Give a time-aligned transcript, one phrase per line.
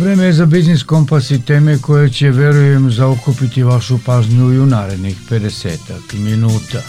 [0.00, 4.66] Vreme je za Biznis Kompas i teme koje će, verujem, zaokupiti vašu pažnju i u
[4.66, 5.76] narednih 50
[6.12, 6.82] minuta.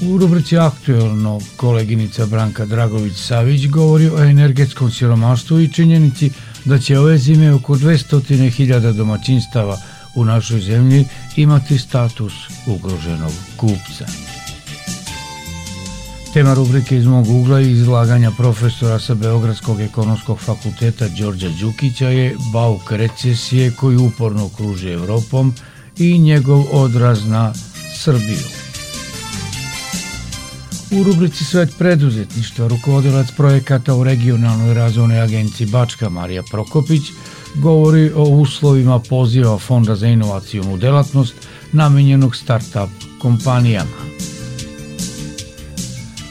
[0.00, 6.30] U rubrici Aktuelno koleginica Branka Dragović-Savić govori o energetskom siromaštvu i činjenici
[6.64, 9.78] da će ove zime oko 200.000 domaćinstava
[10.14, 11.04] u našoj zemlji
[11.36, 12.32] imati status
[12.66, 14.33] ugroženog kupca.
[16.34, 22.36] Tema rubrike iz mog ugla i izlaganja profesora sa Beogradskog ekonomskog fakulteta Đorđa Đukića je
[22.52, 25.54] bauk recesije koji uporno kruži Evropom
[25.98, 27.52] i njegov odraz na
[27.96, 28.44] Srbiju.
[30.90, 37.02] U rubrici Svet preduzetništva rukovodilac projekata u regionalnoj razvojnoj agenciji Bačka Marija Prokopić
[37.54, 41.34] govori o uslovima poziva Fonda za inovacijonu delatnost
[41.72, 42.88] namenjenog start-up
[43.22, 44.33] kompanijama.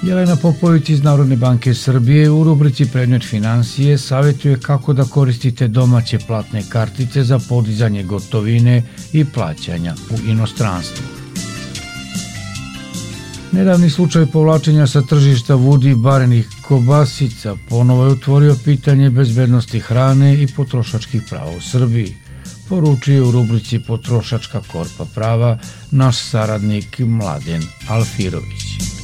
[0.03, 6.19] Jelena Popović iz Narodne banke Srbije u rubrici Predmet financije savjetuje kako da koristite domaće
[6.27, 11.05] platne kartice za podizanje gotovine i plaćanja u inostranstvu.
[13.51, 20.47] Nedavni slučaj povlačenja sa tržišta vudi barenih kobasica ponovo je otvorio pitanje bezbednosti hrane i
[20.47, 22.15] potrošačkih prava u Srbiji,
[22.69, 25.57] poručuje u rubrici Potrošačka korpa prava
[25.91, 29.02] naš saradnik Mladen Alfirović.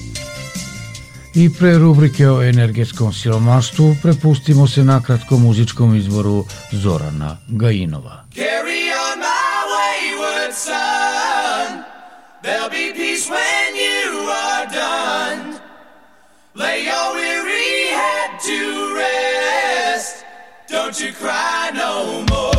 [1.35, 8.25] I pre rubrike o energetskom siromaštvu prepustimo se na kratkom muzičkom izboru Zorana Gajinova.
[8.36, 11.83] Carry on my wayward son.
[12.43, 15.59] There'll be peace when you are done.
[16.55, 18.59] Lay your weary head to
[18.99, 20.15] rest.
[20.71, 22.58] Don't you cry no more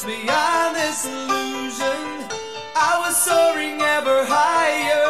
[0.00, 2.00] beyond this illusion.
[2.74, 5.01] I was soaring ever higher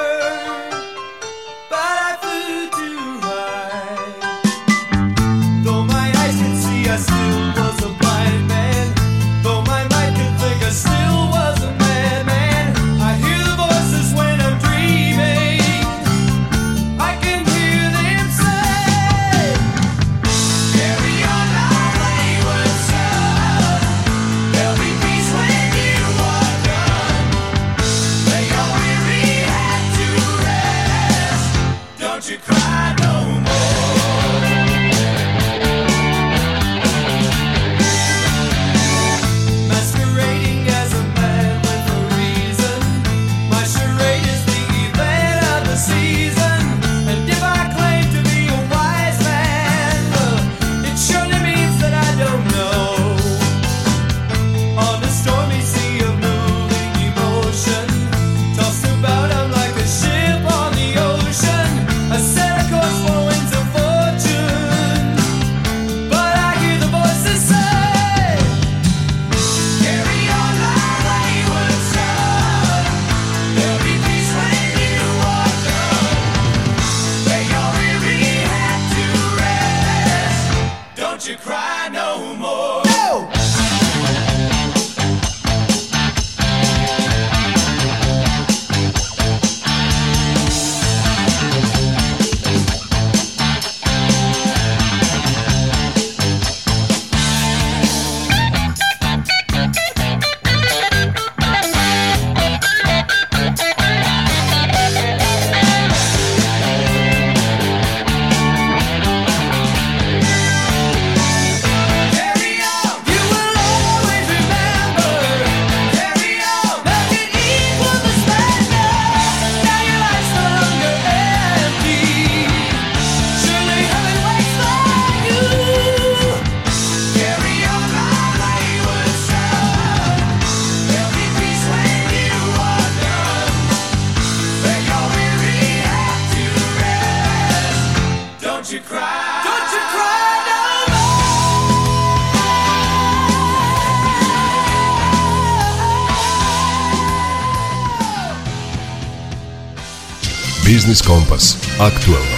[150.93, 151.57] Biznis Kompas.
[151.81, 152.37] Aktualno.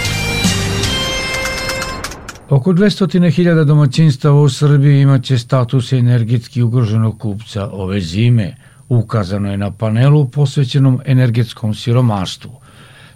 [2.49, 8.55] Oko 200.000 domaćinstava u Srbiji imaće status energetski ugroženog kupca ove zime.
[8.89, 12.51] Ukazano je na panelu posvećenom energetskom siromaštvu.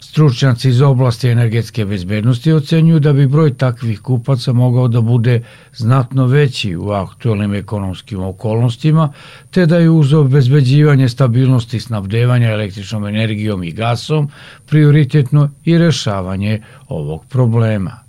[0.09, 6.25] Stručnjaci iz oblasti energetske bezbednosti ocenjuju da bi broj takvih kupaca mogao da bude znatno
[6.25, 9.13] veći u aktualnim ekonomskim okolnostima,
[9.51, 14.29] te da je uz obezbeđivanje stabilnosti snabdevanja električnom energijom i gasom
[14.65, 17.99] prioritetno i rešavanje ovog problema.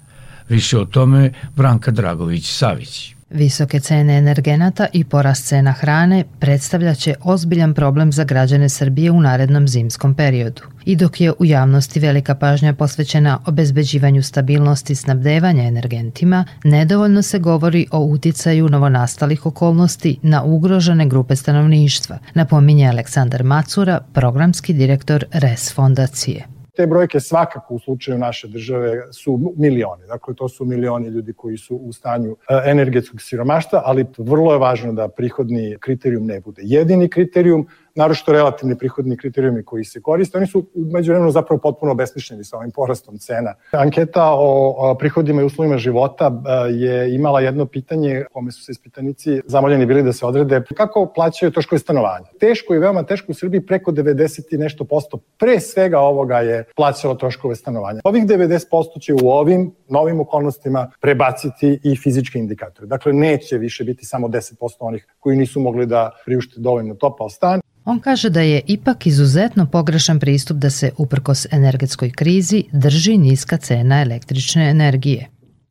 [0.49, 3.15] Više o tome Branka Dragović-Savić.
[3.31, 9.69] Visoke cene energenata i porast cena hrane predstavljaće ozbiljan problem za građane Srbije u narednom
[9.69, 10.63] zimskom periodu.
[10.85, 17.87] I dok je u javnosti velika pažnja posvećena obezbeđivanju stabilnosti snabdevanja energentima, nedovoljno se govori
[17.93, 26.61] o uticaju novonastalih okolnosti na ugrožene grupe stanovništva, napominje Aleksandar Macura, programski direktor RES fondacije
[26.81, 30.07] te brojke svakako u slučaju naše države su milioni.
[30.07, 34.59] Dakle, to su milioni ljudi koji su u stanju e, energetskog siromaštva, ali vrlo je
[34.59, 37.67] važno da prihodni kriterijum ne bude jedini kriterijum,
[38.01, 42.57] narošto relativni prihodni kriterijumi koji se koriste, oni su umeđu vremenu zapravo potpuno besmišljeni sa
[42.57, 43.55] ovim porastom cena.
[43.71, 49.41] Anketa o prihodima i uslovima života e, je imala jedno pitanje kome su se ispitanici
[49.47, 52.27] zamoljeni bili da se odrede kako plaćaju troškove stanovanja.
[52.41, 56.65] Teško i veoma teško u Srbiji preko 90 i nešto posto pre svega ovoga je
[56.77, 58.01] plaćalo troškove stanovanja.
[58.05, 62.87] Ovih 90% će u ovim novim okolnostima prebaciti i fizičke indikatore.
[62.87, 67.60] Dakle, neće više biti samo 10% onih koji nisu mogli da priušte dovoljno topao stan.
[67.85, 73.57] On kaže da je ipak izuzetno pogrešan pristup da se, uprkos energetskoj krizi, drži niska
[73.57, 75.29] cena električne energije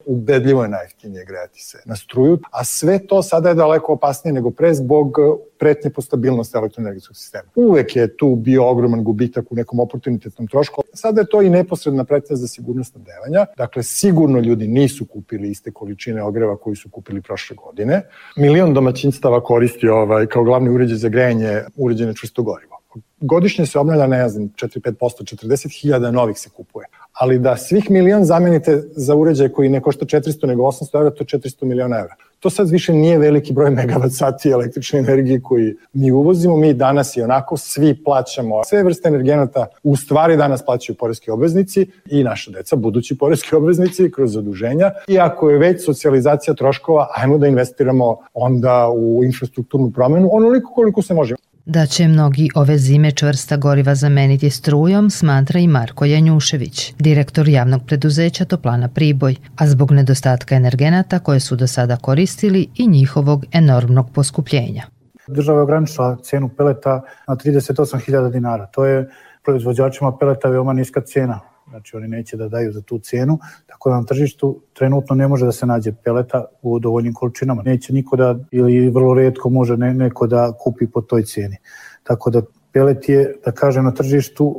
[0.09, 4.51] ubedljivo je najjeftinije grejati se na struju, a sve to sada je daleko opasnije nego
[4.51, 5.17] pre zbog
[5.59, 7.50] pretnje po stabilnosti elektroenergetskog sistema.
[7.56, 10.81] Uvek je tu bio ogroman gubitak u nekom oportunitetnom trošku.
[10.94, 13.45] Sada je to i neposredna pretnja za sigurnost snabdevanja.
[13.57, 18.01] Dakle, sigurno ljudi nisu kupili iste količine ogreva koji su kupili prošle godine.
[18.38, 22.79] Milion domaćinstava koristi ovaj, kao glavni uređaj za grejanje uređene čvrsto gorivo.
[23.21, 26.88] Godišnje se obnavlja, ne znam, 4-5%, 40.000 novih se kupuje
[27.19, 31.24] ali da svih milion zamenite za uređaj koji ne košta 400 nego 800 evra, to
[31.24, 32.16] je 400 miliona evra.
[32.39, 37.18] To sad više nije veliki broj megavat sati električne energije koji mi uvozimo, mi danas
[37.18, 42.51] i onako svi plaćamo sve vrste energenata, u stvari danas plaćaju poreski obveznici i naša
[42.51, 44.92] deca, budući poreski obveznici kroz zaduženja.
[45.07, 51.01] I ako je već socijalizacija troškova, ajmo da investiramo onda u infrastrukturnu promenu onoliko koliko
[51.01, 51.36] se može.
[51.71, 57.81] Da će mnogi ove zime čvrsta goriva zameniti strujom, smatra i Marko Janjušević, direktor javnog
[57.88, 64.10] preduzeća Toplana Priboj, a zbog nedostatka energenata koje su do sada koristili i njihovog enormnog
[64.13, 64.83] poskupljenja.
[65.27, 68.65] Država je ograničila cenu peleta na 38.000 dinara.
[68.65, 69.10] To je
[69.45, 71.39] proizvođačima peleta veoma niska cena
[71.69, 75.46] znači oni neće da daju za tu cenu, tako da na tržištu trenutno ne može
[75.46, 77.63] da se nađe peleta u dovoljnim količinama.
[77.63, 81.58] Neće niko da, ili vrlo redko može ne, neko da kupi po toj ceni.
[82.03, 82.41] Tako da
[82.72, 84.55] pelet je, da kažem, na tržištu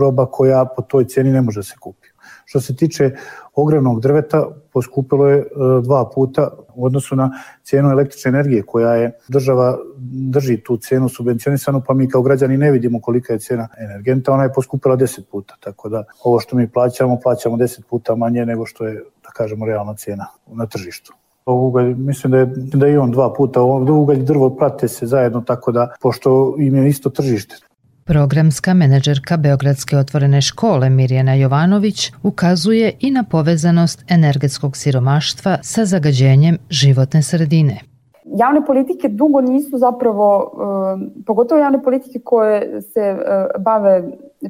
[0.00, 2.08] roba koja po toj ceni ne može da se kupi.
[2.44, 3.10] Što se tiče
[3.54, 5.46] ogrevnog drveta, poskupilo je e,
[5.82, 7.30] dva puta u odnosu na
[7.62, 9.78] cenu električne energije koja je država
[10.30, 14.42] drži tu cenu subvencionisanu, pa mi kao građani ne vidimo kolika je cena energenta, ona
[14.42, 18.66] je poskupila 10 puta, tako da ovo što mi plaćamo, plaćamo 10 puta manje nego
[18.66, 21.14] što je, da kažemo, realna cena na tržištu
[21.46, 25.40] ugalj, mislim da je, da je on dva puta, ugalj i drvo prate se zajedno
[25.40, 27.56] tako da, pošto im je isto tržište.
[28.06, 36.58] Programska menadžerka Beogradske otvorene škole Mirjana Jovanović ukazuje i na povezanost energetskog siromaštva sa zagađenjem
[36.70, 37.80] životne sredine.
[38.24, 44.02] Javne politike dugo nisu zapravo, eh, pogotovo javne politike koje se eh, bave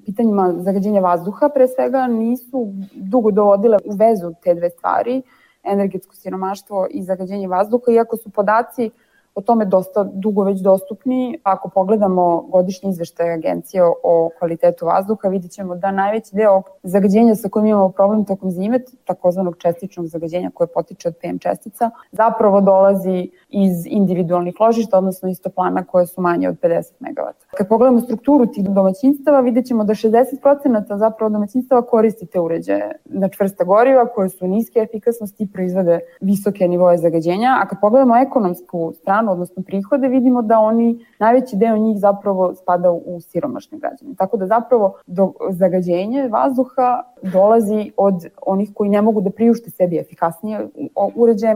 [0.04, 5.22] pitanjima zagađenja vazduha pre svega, nisu dugo dovodile u vezu te dve stvari,
[5.64, 8.90] energetsko siromaštvo i zagađenje vazduha, iako su podaci
[9.34, 11.38] o tome dosta dugo već dostupni.
[11.42, 17.48] Ako pogledamo godišnji izveštaj agencije o kvalitetu vazduha, vidit ćemo da najveći deo zagađenja sa
[17.48, 23.30] kojim imamo problem tokom zime, takozvanog čestičnog zagađenja koje potiče od PM čestica, zapravo dolazi
[23.54, 27.32] iz individualnih ložišta, odnosno iz toplana koje su manje od 50 MW.
[27.56, 33.28] Kad pogledamo strukturu tih domaćinstava, vidjet ćemo da 60% zapravo domaćinstava koristi te uređaje na
[33.28, 38.92] čvrsta goriva koje su niske efikasnosti i proizvode visoke nivoje zagađenja, a kad pogledamo ekonomsku
[38.94, 44.14] stranu, odnosno prihode, vidimo da oni, najveći deo njih zapravo spada u siromašne građane.
[44.18, 49.98] Tako da zapravo do zagađenje vazduha dolazi od onih koji ne mogu da priušte sebi
[49.98, 50.68] efikasnije
[51.14, 51.54] uređaje.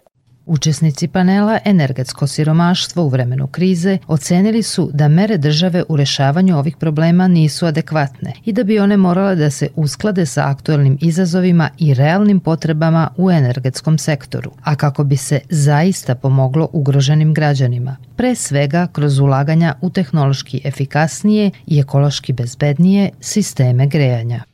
[0.48, 6.76] Učesnici panela Energetsko siromaštvo u vremenu krize ocenili su da mere države u rešavanju ovih
[6.76, 11.94] problema nisu adekvatne i da bi one morale da se usklade sa aktuelnim izazovima i
[11.94, 18.86] realnim potrebama u energetskom sektoru, a kako bi se zaista pomoglo ugroženim građanima, pre svega
[18.92, 24.47] kroz ulaganja u tehnološki efikasnije i ekološki bezbednije sisteme grejanja.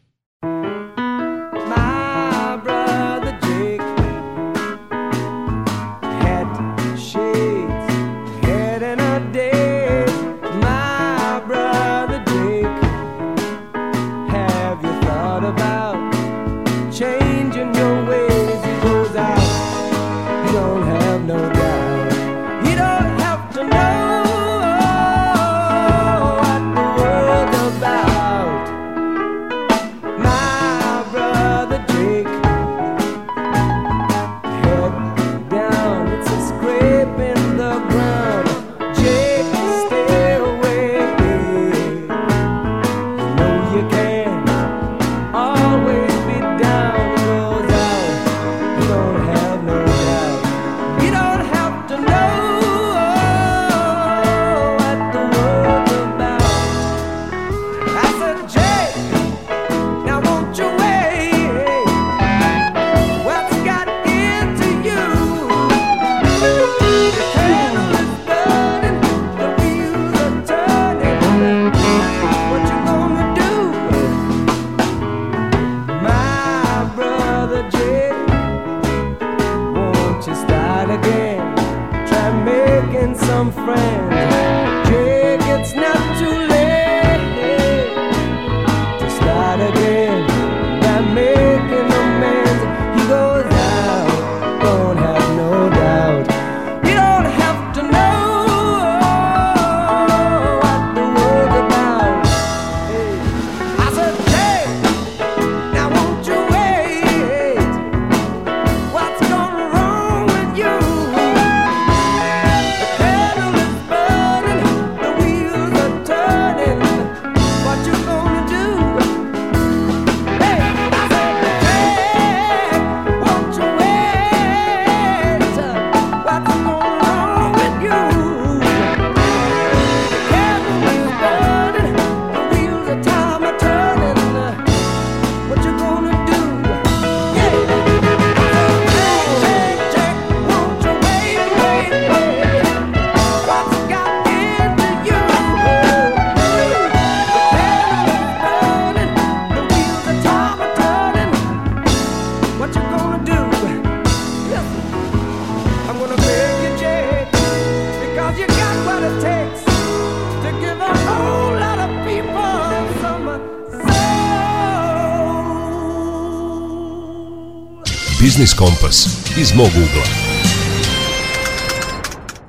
[169.45, 170.07] Iz mog ugla.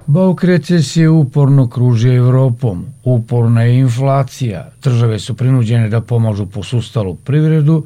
[0.07, 2.85] Bauk recesije uporno kruži Evropom.
[3.03, 4.71] Uporna je inflacija.
[4.83, 7.85] Države su prinuđene da pomažu posustalu privredu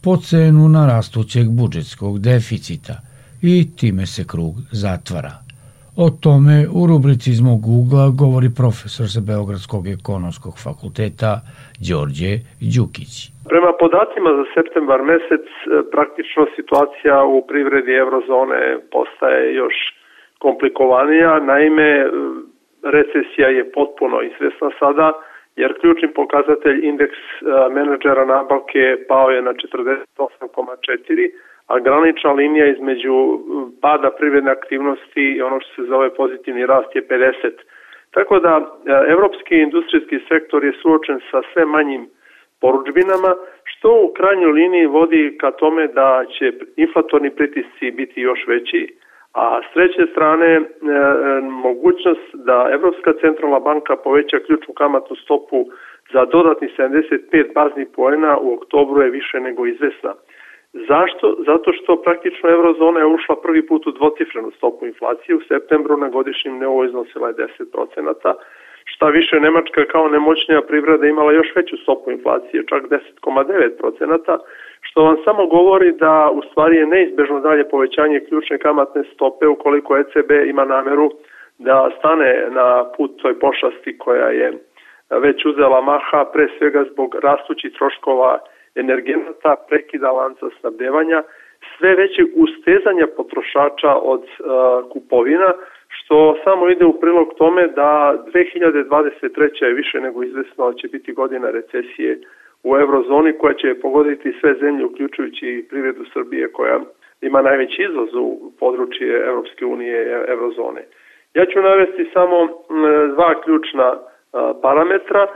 [0.00, 3.00] po cenu narastućeg budžetskog deficita
[3.42, 5.49] i time se krug zatvara.
[6.06, 11.32] O tome u rubrici iz mog ugla govori profesor sa Beogradskog ekonomskog fakulteta
[11.86, 12.32] Đorđe
[12.74, 13.12] Đukić.
[13.52, 15.60] Prema podacima za septembar mesec e,
[15.94, 18.60] praktično situacija u privredi eurozone
[18.94, 19.76] postaje još
[20.44, 21.32] komplikovanija.
[21.52, 22.06] Naime, e,
[22.96, 25.08] recesija je potpuno izvesna sada,
[25.60, 27.42] jer ključni pokazatelj indeks e,
[27.76, 31.30] menadžera nabavke pao je na 48,4,
[31.70, 33.14] a granična linija između
[33.82, 37.32] pada privredne aktivnosti i ono što se zove pozitivni rast je 50.
[38.10, 38.52] Tako da
[39.08, 42.08] evropski industrijski sektor je suočen sa sve manjim
[42.60, 43.34] poručbinama,
[43.64, 48.96] što u krajnjoj liniji vodi ka tome da će inflatorni pritisci biti još veći,
[49.34, 50.62] a s treće strane e,
[51.40, 55.66] mogućnost da Evropska centralna banka poveća ključnu kamatnu stopu
[56.12, 60.14] za dodatni 75 baznih poena u oktobru je više nego izvesna.
[60.72, 61.36] Zašto?
[61.46, 65.36] Zato što praktično eurozona je ušla prvi put u dvocifrenu stopu inflacije.
[65.36, 68.34] U septembru na godišnjem nivou iznosila je 10%,
[68.84, 74.38] Šta više, Nemačka kao nemoćnija privreda imala još veću stopu inflacije, čak 10,9%,
[74.80, 79.96] što vam samo govori da u stvari je neizbežno dalje povećanje ključne kamatne stope ukoliko
[79.96, 81.10] ECB ima nameru
[81.58, 84.52] da stane na put toj pošasti koja je
[85.10, 88.38] već uzela maha, pre svega zbog rastućih troškova
[88.74, 91.22] energenata, prekida lanca snabdevanja,
[91.78, 95.52] sve veće ustezanja potrošača od uh, kupovina,
[95.88, 99.64] što samo ide u prilog tome da 2023.
[99.64, 102.20] je više nego izvesno da će biti godina recesije
[102.64, 106.80] u eurozoni koja će pogoditi sve zemlje uključujući privredu Srbije koja
[107.20, 110.82] ima najveći izvoz u područje Evropske unije i eurozone.
[111.34, 112.48] Ja ću navesti samo
[113.14, 113.98] dva ključna
[114.62, 115.26] parametra.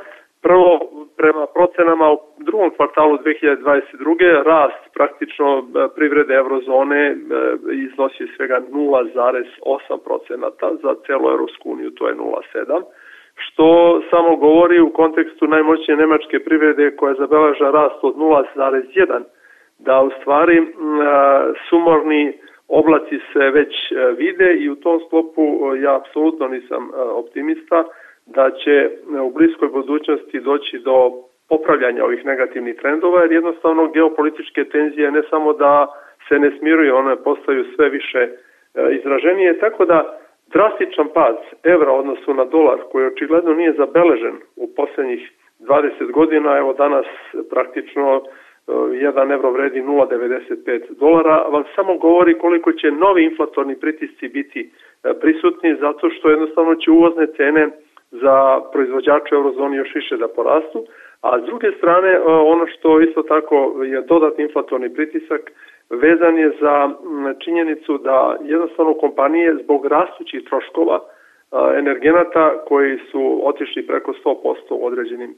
[0.46, 0.70] Prvo,
[1.16, 4.42] prema procenama u drugom kvartalu 2022.
[4.42, 7.16] rast praktično privrede eurozone
[7.86, 12.82] iznosi svega 0,8% za celu Evropsku uniju, to je 0,7%
[13.34, 19.22] što samo govori u kontekstu najmoćnije nemačke privrede koja zabelaža rast od 0,1
[19.78, 20.66] da u stvari
[21.68, 23.74] sumorni oblaci se već
[24.18, 25.42] vide i u tom sklopu
[25.82, 27.84] ja apsolutno nisam optimista
[28.26, 28.90] da će
[29.22, 31.12] u bliskoj budućnosti doći do
[31.48, 35.86] popravljanja ovih negativnih trendova jer jednostavno geopolitičke tenzije ne samo da
[36.28, 38.28] se ne smiruju, one postaju sve više
[39.00, 45.32] izraženije, tako da drastičan pad evra odnosu na dolar koji očigledno nije zabeležen u poslednjih
[45.60, 47.06] 20 godina, evo danas
[47.50, 48.22] praktično
[48.66, 54.70] 1 evro vredi 0,95 dolara, vam samo govori koliko će novi inflatorni pritisci biti
[55.20, 57.68] prisutni zato što jednostavno će uvozne cene
[58.22, 60.84] za proizvođače eurozoni još više da porastu,
[61.20, 65.40] a s druge strane ono što isto tako je dodatni inflatorni pritisak
[65.90, 66.90] vezan je za
[67.44, 71.00] činjenicu da jednostavno kompanije zbog rastućih troškova
[71.78, 74.34] energenata koji su otišli preko 100%
[74.70, 75.34] u određenim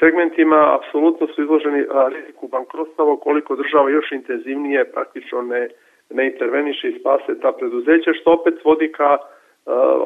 [0.00, 5.68] segmentima, apsolutno su izloženi riziku bankrotstava koliko država još intenzivnije praktično ne,
[6.10, 9.18] ne interveniše i spase ta preduzeća, što opet vodi ka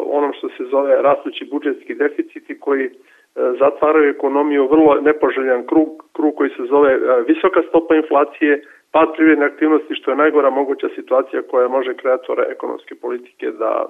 [0.06, 2.90] onom što se zove rastući budžetski deficiti koji
[3.34, 9.94] zatvaraju ekonomiju vrlo nepoželjan krug, krug koji se zove visoka stopa inflacije, pad privredne aktivnosti
[9.94, 13.86] što je najgora moguća situacija koja može kreatore ekonomske politike da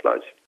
[0.00, 0.41] snađe.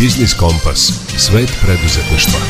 [0.00, 0.80] Biznis Kompas.
[1.16, 2.40] Svet preduzetništva.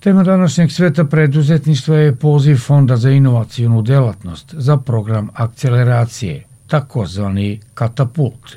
[0.00, 8.56] Tema današnjeg sveta preduzetništva je poziv Fonda za inovacijonu delatnost za program akceleracije, takozvani Katapult.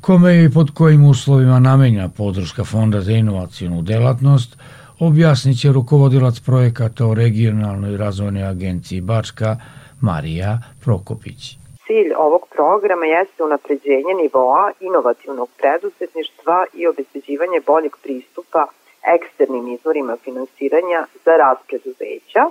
[0.00, 4.56] Kome i pod kojim uslovima namenja podrška Fonda za inovacijonu delatnost,
[4.98, 9.56] objasnit će rukovodilac projekata o regionalnoj razvojnoj agenciji Bačka,
[10.00, 11.58] Marija Prokopić.
[11.88, 18.66] Cilj ovog programa jeste unapređenje nivoa inovativnog preduzetništva i obezbeđivanje boljeg pristupa
[19.16, 22.44] eksternim izvorima finansiranja za rast preduzeća,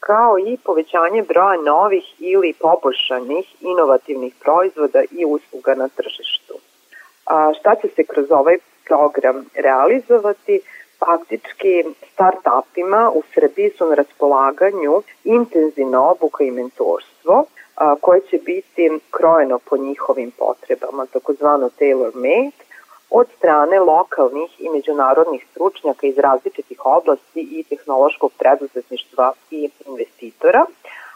[0.00, 6.54] kao i povećanje broja novih ili poboljšanih inovativnih proizvoda i usluga na tržištu.
[7.26, 10.60] A šta će se kroz ovaj program realizovati?
[10.98, 17.44] Faktički, start-upima u Srbiji su na raspolaganju intenzivna obuka i mentorstvo,
[17.80, 22.50] a, koje će biti krojeno po njihovim potrebama, takozvano tailor-made,
[23.10, 30.64] od strane lokalnih i međunarodnih stručnjaka iz različitih oblasti i tehnološkog preduzetništva i investitora,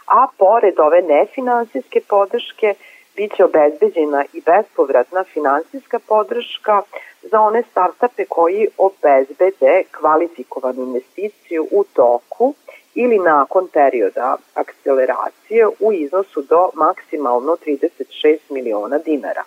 [0.07, 2.73] a pored ove nefinansijske podrške
[3.15, 6.81] biće obezbeđena i bespovratna finansijska podrška
[7.21, 12.53] za one startupe koji obezbede kvalifikovanu investiciju u toku
[12.95, 19.43] ili nakon perioda akceleracije u iznosu do maksimalno 36 miliona dinara.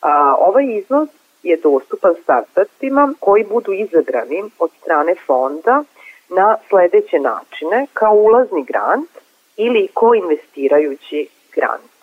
[0.00, 1.08] A, ovaj iznos
[1.42, 5.84] je dostupan startupima koji budu izabrani od strane fonda
[6.28, 9.10] na sledeće načine kao ulazni grant
[9.56, 11.94] ili koinvestirajući grant.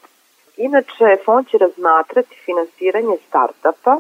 [0.58, 4.00] Inače, fond će razmatrati finansiranje startupa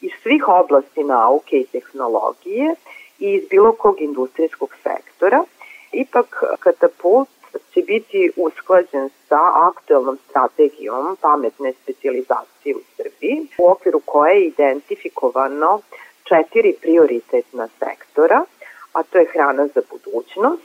[0.00, 2.74] iz svih oblasti nauke i tehnologije
[3.18, 5.44] i iz bilo kog industrijskog sektora.
[5.94, 7.28] Ipak, katapult
[7.74, 15.80] će biti usklađen sa aktuelnom strategijom pametne specializacije u Srbiji, u okviru koje je identifikovano
[16.24, 18.44] četiri prioritetna sektora,
[18.92, 20.62] a to je hrana za budućnost,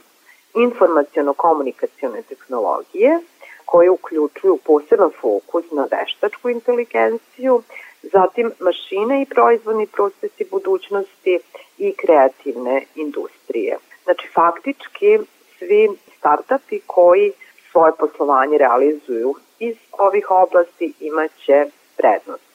[0.54, 3.20] informacijono-komunikacione tehnologije,
[3.64, 7.62] koje uključuju poseban fokus na veštačku inteligenciju,
[8.02, 11.38] zatim mašine i proizvodni procesi budućnosti
[11.78, 13.78] i kreativne industrije.
[14.04, 15.18] Znači, faktički
[15.58, 17.32] svi startupi koji
[17.70, 22.50] svoje poslovanje realizuju iz ovih oblasti imaće prednost.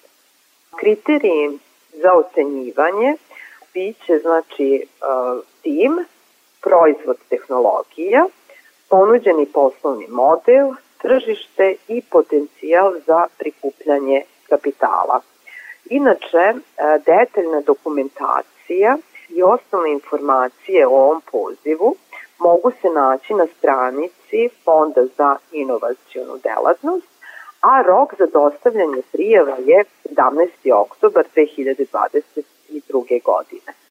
[0.80, 1.60] Kriteriji
[1.94, 3.16] za ocenjivanje
[3.74, 6.06] biće znači uh, tim,
[6.62, 8.26] proizvod tehnologija,
[8.90, 10.68] ponuđeni poslovni model,
[11.02, 15.22] tržište i potencijal za prikupljanje kapitala.
[15.90, 16.60] Inače, uh,
[17.06, 18.98] detaljna dokumentacija
[19.30, 21.96] i osnovne informacije o ovom pozivu
[22.40, 27.08] mogu se naći na stranici Fonda za inovacijonu delatnost,
[27.62, 30.74] a rok za dostavljanje prijava je 17.
[30.74, 33.24] oktobar 2022.
[33.24, 33.85] godine.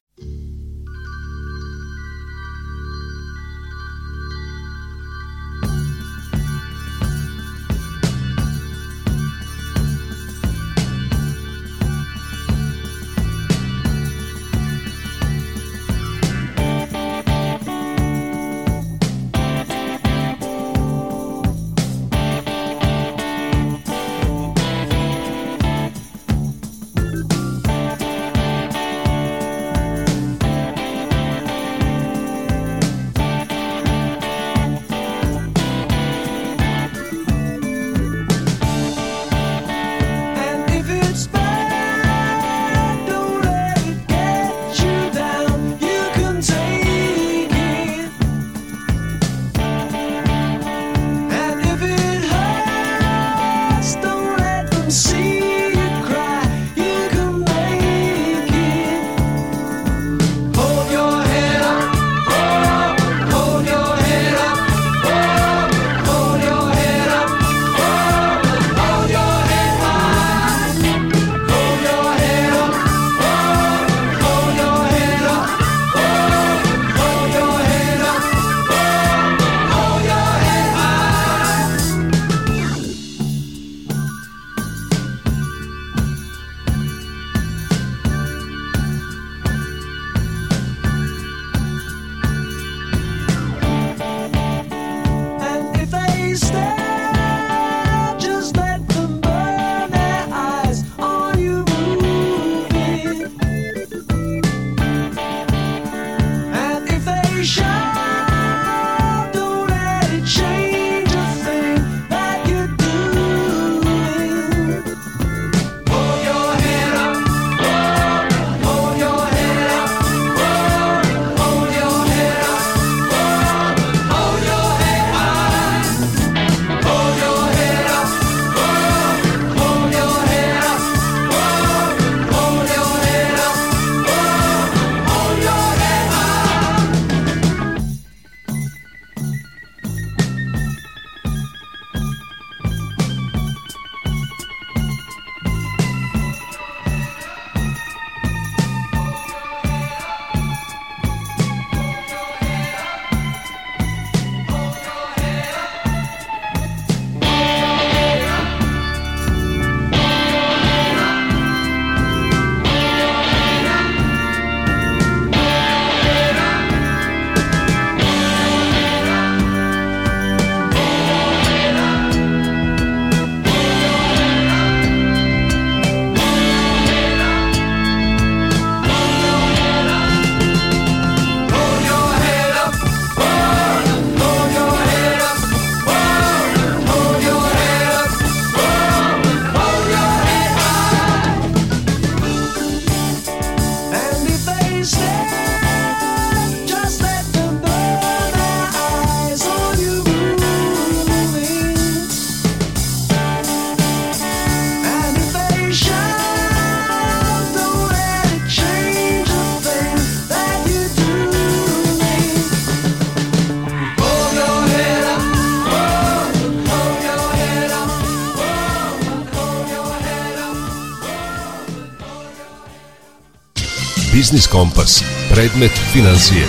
[224.15, 225.03] Biznis Kompas.
[225.33, 226.45] Predmet financije.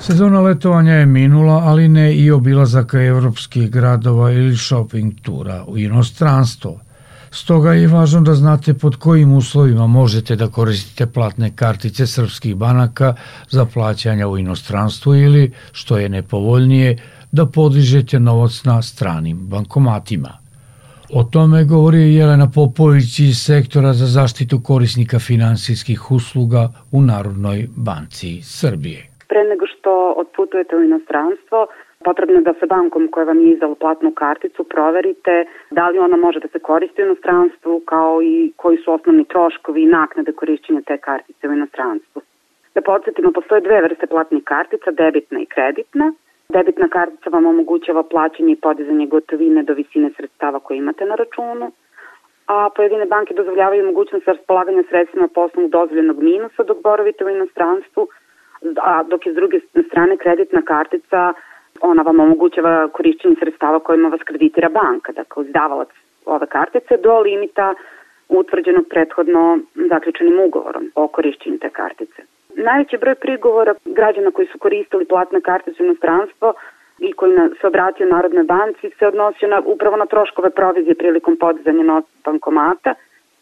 [0.00, 6.80] Sezona letovanja je minula, ali ne i obilazaka evropskih gradova ili shopping tura u inostranstvo.
[7.30, 13.14] Stoga je važno da znate pod kojim uslovima možete da koristite platne kartice srpskih banaka
[13.50, 16.98] za plaćanja u inostranstvu ili, što je nepovoljnije,
[17.32, 20.45] da podižete novac na stranim bankomatima.
[21.14, 26.62] O tome govori Jelena Popović iz sektora za zaštitu korisnika finansijskih usluga
[26.96, 29.00] u Narodnoj banci Srbije.
[29.30, 29.90] Pre nego što
[30.22, 31.58] otputujete u inostranstvo,
[32.04, 35.34] potrebno je da sa bankom koja vam je izdala platnu karticu proverite
[35.70, 39.82] da li ona može da se koristi u inostranstvu kao i koji su osnovni troškovi
[39.82, 42.22] i naknade korišćenja te kartice u inostranstvu.
[42.74, 46.06] Da podsjetimo, postoje dve vrste platnih kartica, debitna i kreditna.
[46.48, 51.72] Debitna kartica vam omogućava plaćanje i podizanje gotovine do visine sredstava koje imate na računu,
[52.46, 58.08] a pojedine banke dozvoljavaju mogućnost raspolaganja sredstvima poslovnog dozvoljenog minusa dok boravite u inostranstvu,
[58.76, 61.32] a dok je s druge strane kreditna kartica
[61.80, 65.88] ona vam omogućava korišćenje sredstava kojima vas kreditira banka, dakle izdavalac
[66.26, 67.74] ove kartice do limita
[68.28, 72.22] utvrđenog prethodno zaključenim ugovorom o korišćenju te kartice.
[72.56, 76.54] Najveći broj prigovora građana koji su koristili platne kartice u inostranstvo
[76.98, 81.82] i koji se obratio Narodnoj banci se odnosio na, upravo na troškove provizije prilikom podizanja
[81.82, 82.94] novca bankomata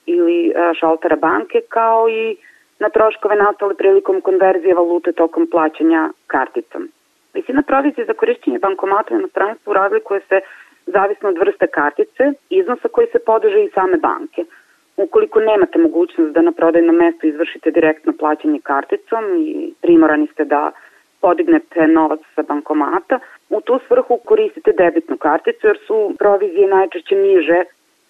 [0.06, 2.36] ili e, šaltera banke, kao i
[2.78, 6.88] na troškove nastale prilikom konverzije valute tokom plaćanja karticom.
[7.34, 10.40] Visina provizije za korišćenje bankomata u inostranstvu razlikuje se
[10.86, 14.44] zavisno od vrste kartice, iznosa koji se podiže i same banke.
[14.96, 20.70] Ukoliko nemate mogućnost da na prodajnom mestu izvršite direktno plaćanje karticom i primorani ste da
[21.20, 23.18] podignete novac sa bankomata,
[23.50, 27.64] u tu svrhu koristite debitnu karticu jer su provizije najčešće niže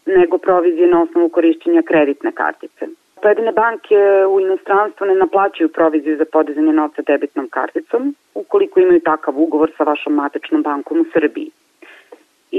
[0.06, 2.86] nego provizije na osnovu korišćenja kreditne kartice.
[3.22, 3.96] Pojedine banke
[4.34, 9.84] u inostranstvu ne naplaćuju proviziju za podizanje novca debitnom karticom ukoliko imaju takav ugovor sa
[9.84, 11.50] vašom matičnom bankom u Srbiji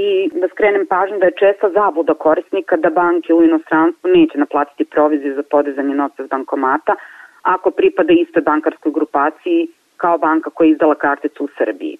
[0.04, 4.84] i da skrenem pažnju da je česta zabuda korisnika da banke u inostranstvu neće naplatiti
[4.84, 6.94] proviziju za podizanje novca s bankomata
[7.42, 11.96] ako pripada istoj bankarskoj grupaciji kao banka koja je izdala karticu u Srbiji.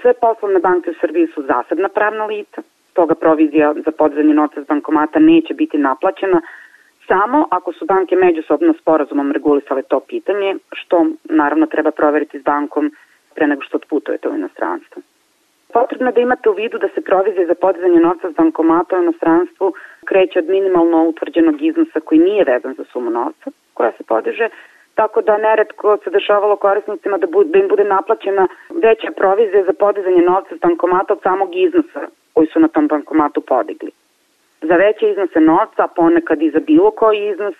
[0.00, 4.66] Sve poslovne banke u Srbiji su zasebna pravna lica, stoga provizija za podizanje novca s
[4.66, 6.40] bankomata neće biti naplaćena
[7.08, 12.92] samo ako su banke međusobno sporazumom regulisale to pitanje, što naravno treba proveriti s bankom
[13.34, 15.02] pre nego što otputujete u inostranstvo.
[15.78, 19.02] Potrebno je da imate u vidu da se provizija za podizanje novca s bankomata u
[19.02, 24.48] inostranstvu kreće od minimalno utvrđenog iznosa koji nije vezan za sumu novca koja se podiže,
[24.94, 29.72] tako da neretko se dešavalo korisnicima da, bu, da im bude naplaćena veća provizija za
[29.72, 32.02] podizanje novca s bankomata od samog iznosa
[32.34, 33.90] koji su na tom bankomatu podigli.
[34.62, 37.54] Za veće iznose novca, ponekad i za bilo koji iznos,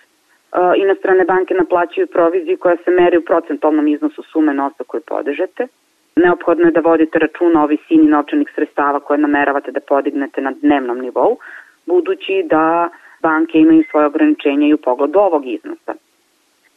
[0.75, 5.67] inostrane banke naplaćuju proviziju koja se meri u procentalnom iznosu sume novca koju podižete–
[6.15, 10.99] Neophodno je da vodite računa o visini novčanih sredstava koje nameravate da podignete na dnevnom
[10.99, 11.37] nivou,
[11.85, 12.89] budući da
[13.21, 15.93] banke imaju svoje ograničenja i u pogledu ovog iznosa.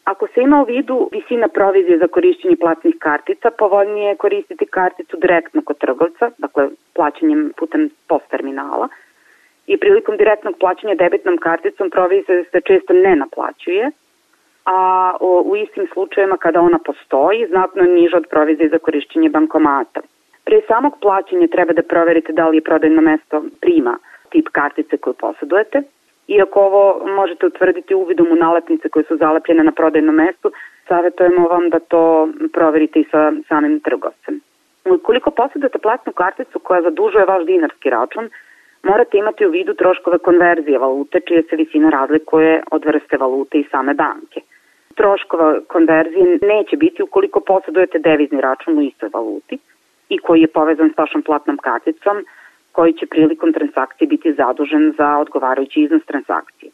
[0.04, 5.16] Ako se ima u vidu visina provizije za korišćenje platnih kartica, povoljnije je koristiti karticu
[5.16, 8.88] direktno kod trgovca, dakle plaćanjem putem post terminala,
[9.66, 13.90] i prilikom direktnog plaćanja debitnom karticom provizija se često ne naplaćuje,
[14.70, 20.00] a u istim slučajevima kada ona postoji znatno niža od provizije za korišćenje bankomata.
[20.44, 23.98] Pre samog plaćanja treba da proverite da li je prodajno mesto prima
[24.30, 25.82] tip kartice koju posjedujete.
[26.28, 30.52] Iako ovo možete utvrditi uvidom u nalepnice koje su zalepljene na prodajnom mestu,
[30.88, 34.40] savjetujemo vam da to proverite i sa samim trgovcem.
[34.84, 38.30] Ukoliko posjedujete platnu karticu koja zadužuje vaš dinarski račun,
[38.82, 43.68] morate imati u vidu troškove konverzije valute čije se visina razlikuje od vrste valute i
[43.70, 44.40] same banke
[45.00, 49.58] troškova konverzije neće biti ukoliko posjedujete devizni račun u istoj valuti
[50.08, 52.16] i koji je povezan s vašom platnom karticom
[52.72, 56.70] koji će prilikom transakcije biti zadužen za odgovarajući iznos transakcije.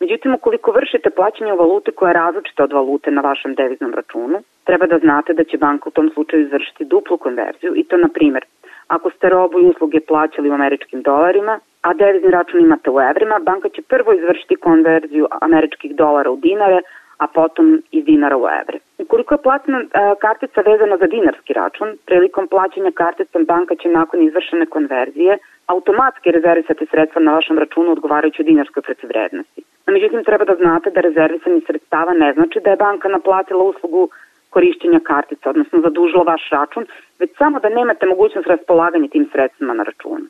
[0.00, 4.38] Međutim, ukoliko vršite plaćanje u valuti koja je različita od valute na vašem deviznom računu,
[4.64, 8.08] treba da znate da će banka u tom slučaju izvršiti duplu konverziju i to, na
[8.08, 8.44] primer,
[8.88, 13.38] ako ste robu i usluge plaćali u američkim dolarima, a devizni račun imate u evrima,
[13.38, 16.80] banka će prvo izvršiti konverziju američkih dolara u dinare,
[17.18, 18.78] a potom iz dinara u evre.
[18.98, 19.78] Ukoliko je platna
[20.20, 26.86] kartica vezana za dinarski račun, prilikom plaćanja karticom banka će nakon izvršene konverzije automatski rezervisati
[26.90, 29.62] sredstva na vašem računu odgovarajući dinarskoj protivrednosti.
[29.86, 34.08] Međutim, treba da znate da rezervisanje sredstava ne znači da je banka naplatila uslugu
[34.50, 36.86] korišćenja kartica, odnosno zadužila vaš račun,
[37.18, 40.26] već samo da nemate mogućnost raspolaganja tim sredstvima na računu.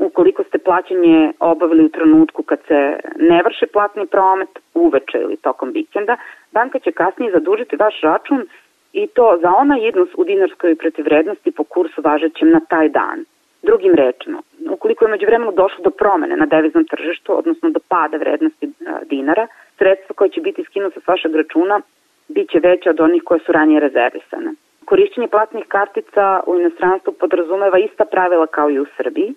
[0.00, 5.70] Ukoliko ste plaćanje obavili u trenutku kad se ne vrši platni promet, uveče ili tokom
[5.70, 6.16] vikenda,
[6.52, 8.46] banka će kasnije zadužiti vaš račun
[8.92, 13.24] i to za onaj iznos u dinarskoj protivrednosti po kursu važećem na taj dan.
[13.62, 18.16] Drugim rečima, ukoliko je među vremenu došlo do promene na deviznom tržištu, odnosno do pada
[18.16, 18.72] vrednosti
[19.06, 19.46] dinara,
[19.78, 21.80] sredstva koje će biti skinuta s vašeg računa
[22.28, 24.50] bit će veća od onih koje su ranije rezervisane.
[24.84, 29.34] Korišćenje platnih kartica u inostranstvu podrazumeva ista pravila kao i u Srbiji,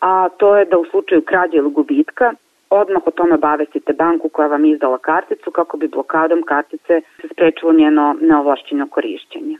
[0.00, 2.34] a to je da u slučaju krađe ili gubitka
[2.70, 7.72] odmah o tome bavestite banku koja vam izdala karticu kako bi blokadom kartice se sprečilo
[7.72, 9.56] njeno neovlašćeno korišćenje.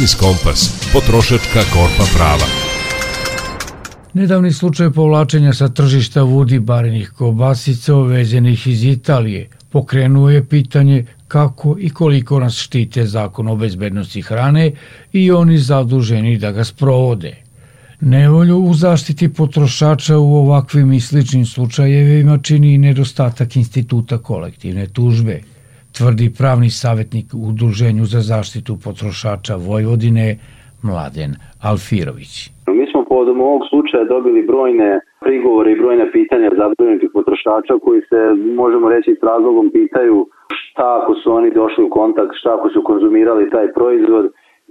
[0.00, 2.46] Biznis Kompas, potrošačka korpa prava.
[4.14, 11.76] Nedavni slučaj povlačenja sa tržišta vudi barenih kobasica uvezenih iz Italije pokrenuo je pitanje kako
[11.78, 14.72] i koliko nas štite zakon o bezbednosti hrane
[15.12, 17.36] i oni zaduženi da ga sprovode.
[18.00, 25.40] Nevolju u zaštiti potrošača u ovakvim i sličnim slučajevima čini i nedostatak instituta kolektivne tužbe–
[26.00, 30.26] tvrdi pravni savjetnik u Udruženju za zaštitu potrošača Vojvodine
[30.88, 31.32] Mladen
[31.68, 32.32] Alfirović.
[32.78, 34.90] Mi smo povodom ovog slučaja dobili brojne
[35.26, 38.20] prigovore i brojne pitanja zabrinutih potrošača koji se,
[38.62, 40.16] možemo reći, s razlogom pitaju
[40.60, 44.26] šta ako su oni došli u kontakt, šta ako su konzumirali taj proizvod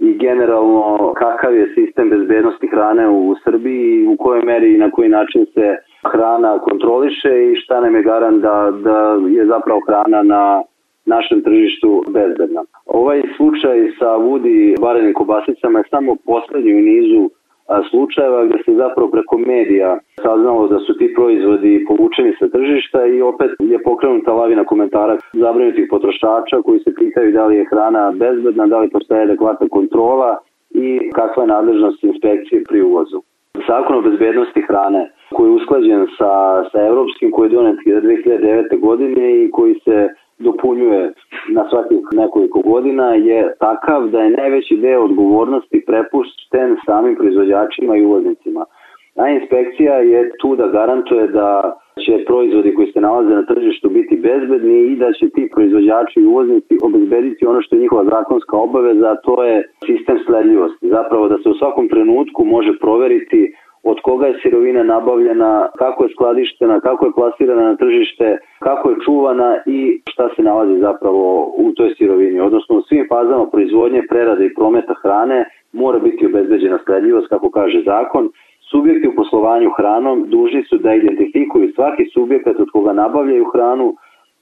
[0.06, 5.08] i generalno kakav je sistem bezbednosti hrane u Srbiji, u kojoj meri i na koji
[5.08, 5.66] način se
[6.12, 8.56] hrana kontroliše i šta nam je garant da,
[8.86, 8.98] da
[9.36, 10.62] je zapravo hrana na
[11.14, 12.62] našem tržištu bezbedna.
[12.86, 17.22] Ovaj slučaj sa Vudi varenim kobasicama je samo poslednji u nizu
[17.90, 23.22] slučajeva gde se zapravo preko medija saznalo da su ti proizvodi povučeni sa tržišta i
[23.22, 28.66] opet je pokrenuta lavina komentara zabrinutih potrošača koji se pitaju da li je hrana bezbedna,
[28.66, 30.38] da li postoje adekvatna kontrola
[30.70, 33.22] i kakva je nadležnost inspekcije pri uvozu.
[33.68, 36.32] Zakon o bezbednosti hrane koji je usklađen sa,
[36.72, 38.80] sa evropskim koji je donet 2009.
[38.80, 40.08] godine i koji se
[40.40, 41.12] dopunjuje
[41.56, 48.04] na svakih nekoliko godina je takav da je najveći deo odgovornosti prepušten samim proizvođačima i
[48.04, 48.64] uvoznicima.
[49.16, 51.48] A inspekcija je tu da garantuje da
[52.04, 56.26] će proizvodi koji se nalaze na tržištu biti bezbedni i da će ti proizvođači i
[56.26, 60.88] uvoznici obezbediti ono što je njihova zakonska obaveza, a to je sistem sledljivosti.
[60.88, 66.10] Zapravo da se u svakom trenutku može proveriti od koga je sirovina nabavljena, kako je
[66.10, 71.72] skladištena, kako je plasirana na tržište, kako je čuvana i šta se nalazi zapravo u
[71.72, 72.40] toj sirovini.
[72.40, 77.82] Odnosno u svim fazama proizvodnje, prerade i prometa hrane mora biti obezbeđena sledljivost, kako kaže
[77.84, 78.28] zakon.
[78.70, 83.94] Subjekti u poslovanju hranom dužni su da identifikuju svaki subjekat od koga nabavljaju hranu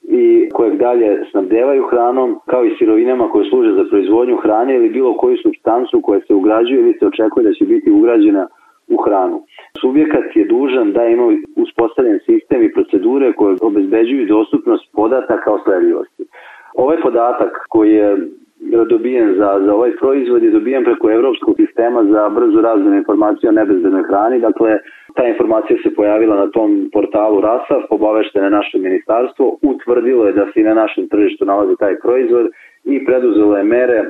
[0.03, 5.17] i kojeg dalje snabdevaju hranom, kao i sirovinama koje služe za proizvodnju hrane ili bilo
[5.17, 8.47] koju substancu koja se ugrađuje ili se očekuje da će biti ugrađena
[8.89, 9.41] u hranu.
[9.81, 11.23] Subjekat je dužan da ima
[11.55, 16.23] uspostavljen sistem i procedure koje obezbeđuju dostupnost podataka o sledljivosti.
[16.75, 18.17] Ovaj podatak koji je
[18.89, 23.53] dobijen za, za ovaj proizvod je dobijen preko Evropskog sistema za brzu razmenu informacija o
[23.53, 24.39] nebezbednoj hrani.
[24.39, 24.79] Dakle,
[25.15, 30.59] ta informacija se pojavila na tom portalu RASAF, obaveštene naše ministarstvo, utvrdilo je da se
[30.59, 32.47] i na našem tržištu nalazi taj proizvod
[32.83, 34.03] i preduzelo je mere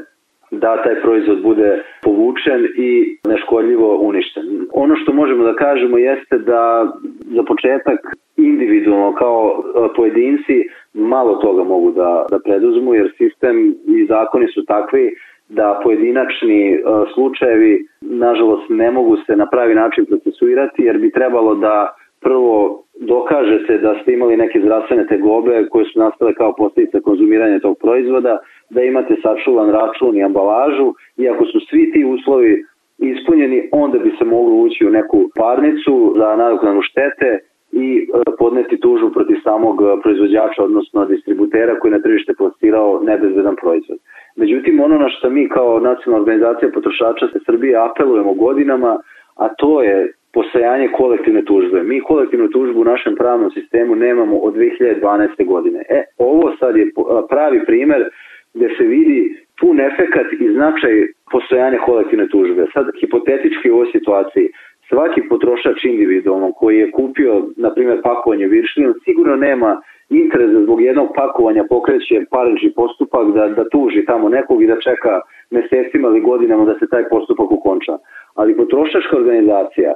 [0.51, 4.43] da taj proizvod bude povučen i neškodljivo uništen.
[4.73, 6.91] Ono što možemo da kažemo jeste da
[7.35, 7.99] za početak
[8.37, 14.65] individualno kao e, pojedinci malo toga mogu da, da preduzmu jer sistem i zakoni su
[14.65, 15.11] takvi
[15.49, 16.79] da pojedinačni e,
[17.13, 23.77] slučajevi nažalost ne mogu se na pravi način procesuirati jer bi trebalo da prvo dokažete
[23.77, 28.37] da ste imali neke zdravstvene tegobe koje su nastale kao posljedica konzumiranja tog proizvoda,
[28.69, 32.65] da imate sačuvan račun i ambalažu i ako su svi ti uslovi
[32.97, 37.39] ispunjeni, onda bi se moglo ući u neku parnicu za nadoknanu štete
[37.71, 43.97] i e, podneti tužbu protiv samog proizvođača, odnosno distributera koji na tržište plasirao nebezbedan proizvod.
[44.35, 48.97] Međutim, ono na što mi kao nacionalna organizacija potrošača se Srbije apelujemo godinama,
[49.35, 51.83] a to je postojanje kolektivne tužbe.
[51.83, 55.45] Mi kolektivnu tužbu u našem pravnom sistemu nemamo od 2012.
[55.45, 55.79] godine.
[55.89, 56.91] E, ovo sad je
[57.29, 58.09] pravi primer
[58.53, 62.65] gde se vidi pun efekat i značaj postojanja kolektivne tužbe.
[62.73, 64.47] Sad, hipotetički u ovoj situaciji,
[64.89, 70.81] svaki potrošač individualno koji je kupio, na primjer, pakovanje viršlina, sigurno nema interes da zbog
[70.81, 76.21] jednog pakovanja pokreće parnični postupak da, da tuži tamo nekog i da čeka mesecima ili
[76.21, 77.97] godinama da se taj postupak ukonča.
[78.35, 79.93] Ali potrošačka organizacija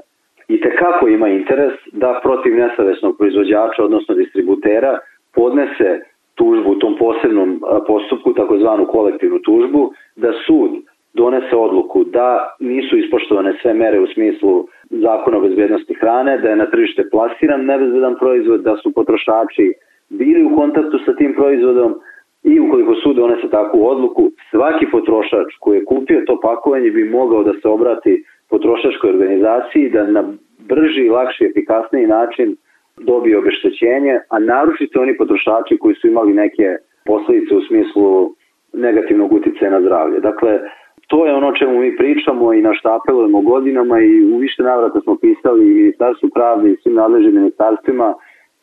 [0.48, 5.00] i tekako ima interes da protiv nesavesnog proizvođača, odnosno distributera,
[5.36, 6.00] podnese
[6.36, 10.72] tužbu u tom posebnom postupku, takozvanu kolektivnu tužbu, da sud
[11.14, 16.56] donese odluku da nisu ispoštovane sve mere u smislu zakona o bezbednosti hrane, da je
[16.56, 19.74] na tržište plasiran nebezbedan proizvod, da su potrošači
[20.10, 21.96] bili u kontaktu sa tim proizvodom
[22.44, 27.44] i ukoliko sud donese takvu odluku, svaki potrošač koji je kupio to pakovanje bi mogao
[27.44, 30.24] da se obrati potrošačkoj organizaciji da na
[30.60, 32.56] brži, lakši, efikasniji način
[32.98, 38.36] dobije obeštećenje, a naročito oni potrošači koji su imali neke posledice u smislu
[38.74, 40.20] negativnog uticaja na zdravlje.
[40.20, 40.60] Dakle,
[41.08, 45.02] to je ono čemu mi pričamo i na šta apelujemo godinama i u više navrata
[45.02, 48.14] smo pisali i ministarstvu pravde i svim nadležnim ministarstvima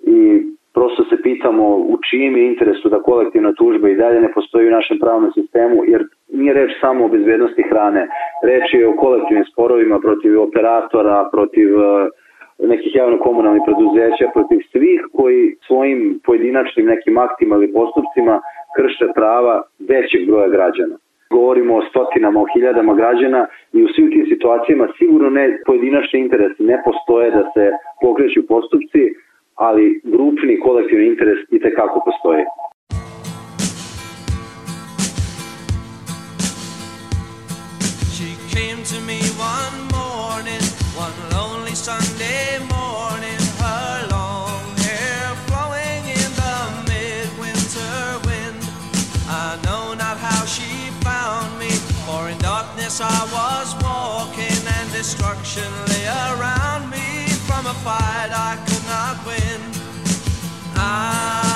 [0.00, 0.42] i
[0.74, 4.70] prosto se pitamo u čijem je interesu da kolektivna tužba i dalje ne postoji u
[4.70, 8.08] našem pravnom sistemu, jer nije reč samo o bezbednosti hrane,
[8.44, 11.84] reč je o kolektivnim sporovima protiv operatora, protiv uh,
[12.62, 18.40] nekih javno-komunalnih preduzeća, protiv svih koji svojim pojedinačnim nekim aktima ili postupcima
[18.76, 20.96] krše prava većeg broja građana.
[21.30, 26.62] Govorimo o stotinama, o hiljadama građana i u svim tim situacijama sigurno ne pojedinačni interesi
[26.62, 27.70] ne postoje da se
[28.02, 29.02] pokreću postupci,
[29.54, 32.44] ali grupni kolektivni interes i tekako postoje.
[41.80, 48.60] Sunday morning, her long hair flowing in the midwinter wind.
[49.26, 51.70] I know not how she found me,
[52.04, 58.58] for in darkness I was walking, and destruction lay around me from a fight I
[58.66, 59.60] could not win.
[60.76, 61.49] I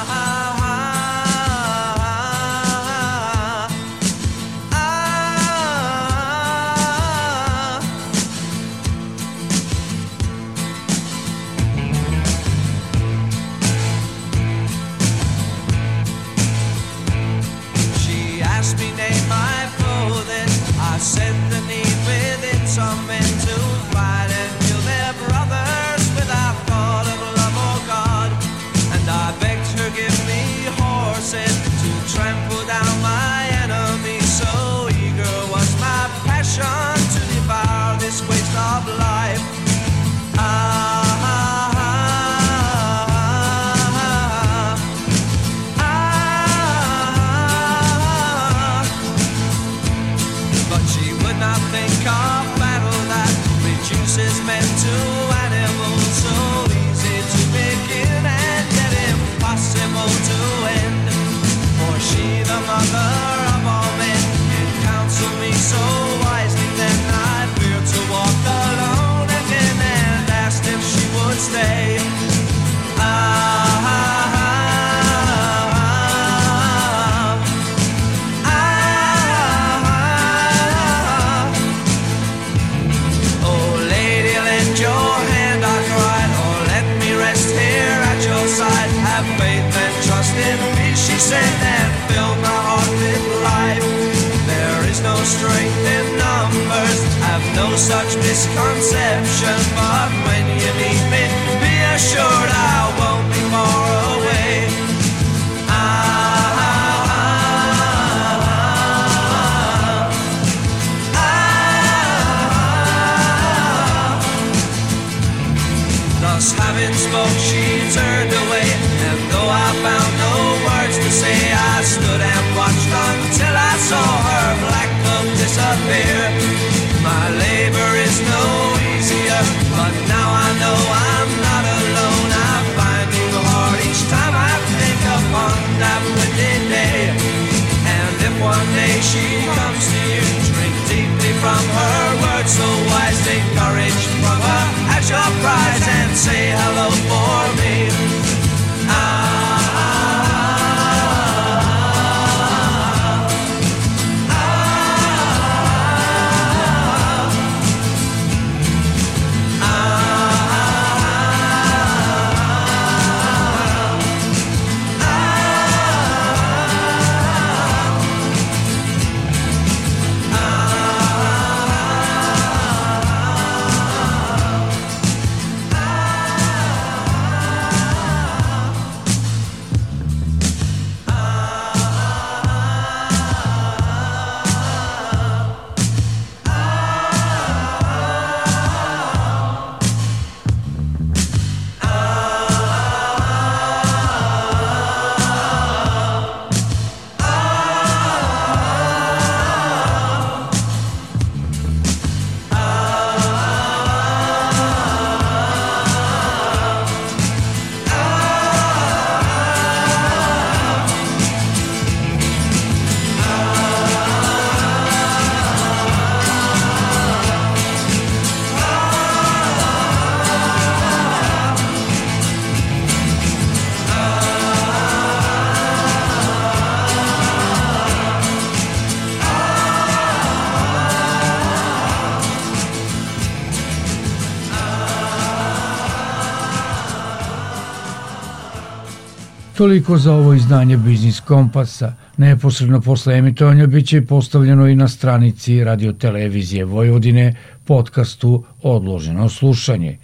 [239.64, 241.92] Toliko za ovo izdanje Biznis Kompasa.
[242.16, 247.34] Neposredno posle emitovanja biće postavljeno i na stranici radiotelevizije Vojvodine
[247.64, 249.98] podcastu Odloženo slušanje.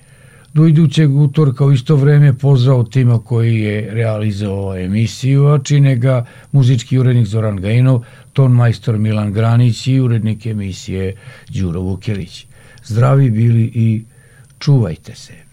[0.54, 6.26] Do idućeg utorka u isto vreme pozdrav tima koji je realizovao emisiju, a čine ga
[6.52, 8.00] muzički urednik Zoran Gajinov,
[8.32, 11.14] ton majstor Milan Granić i urednik emisije
[11.48, 12.46] Đuro Vukelić.
[12.84, 14.04] Zdravi bili i
[14.58, 15.49] čuvajte se.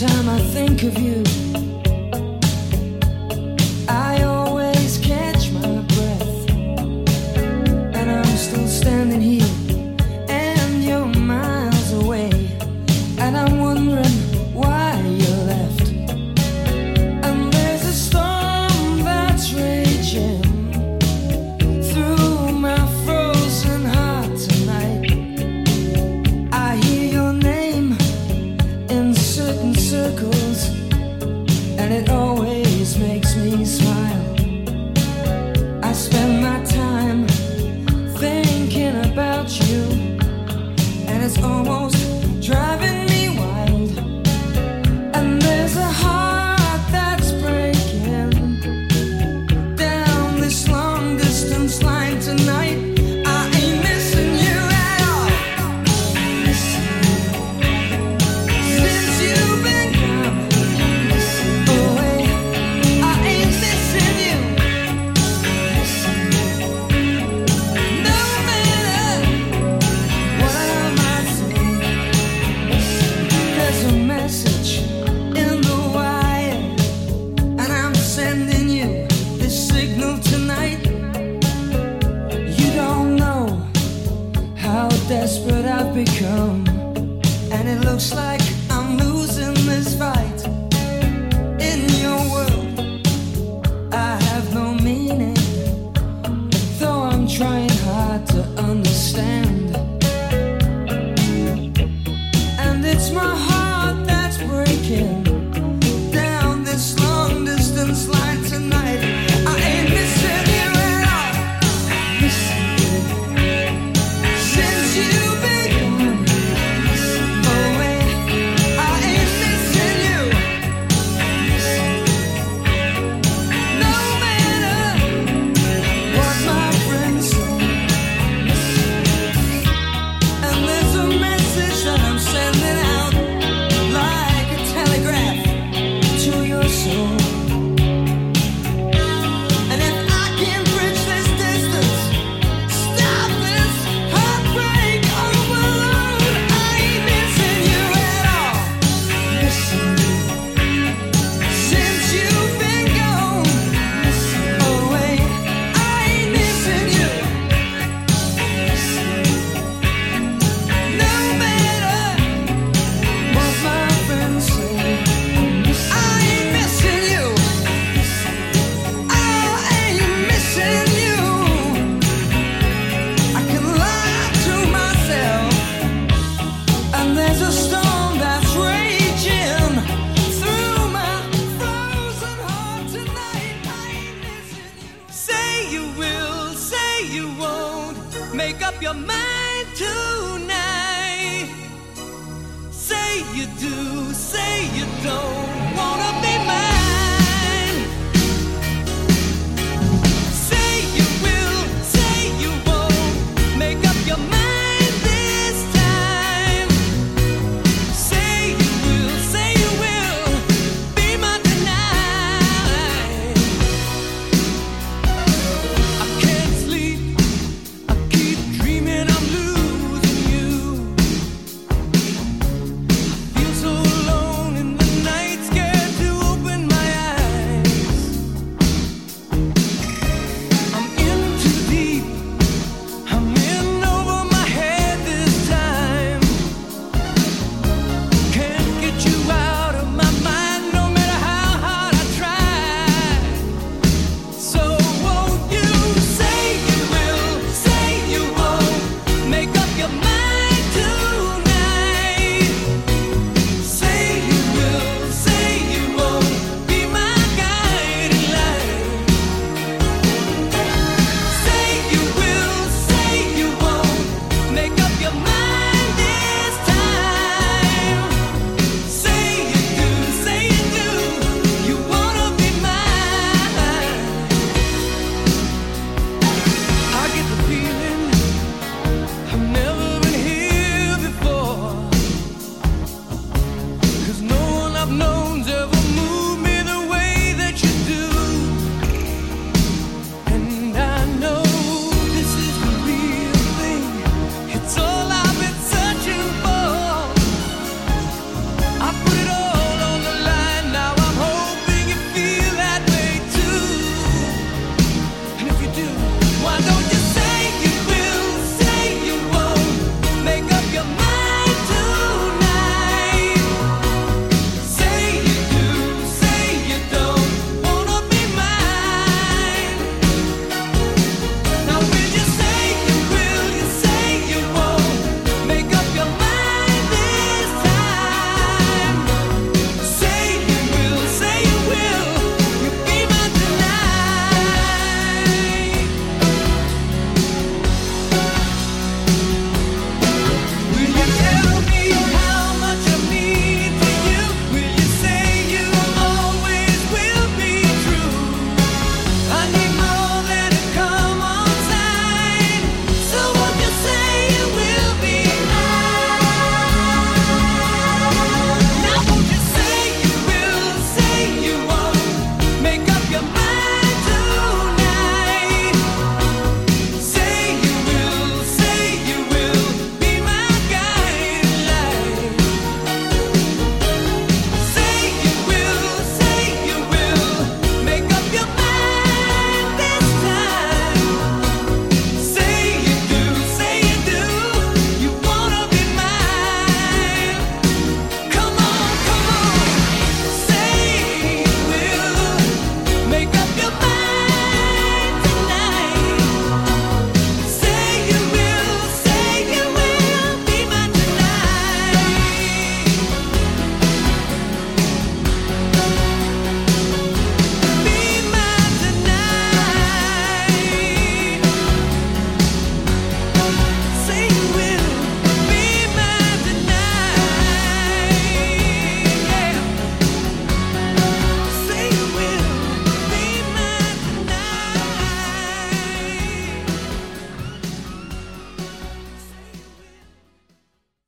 [0.00, 1.22] Time I think of you,